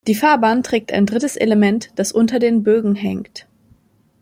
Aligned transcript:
Die 0.07 0.15
Fahrbahn 0.15 0.63
trägt 0.63 0.91
ein 0.91 1.05
drittes 1.05 1.37
Element, 1.37 1.89
das 1.95 2.11
unter 2.11 2.39
den 2.39 2.63
Bögen 2.63 2.95
hängt. 2.95 3.45